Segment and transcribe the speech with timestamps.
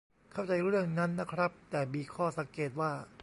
[0.31, 2.91] เข้าใจเรื่องนั้นนะครับ แต่มีข้อสังเกตว่า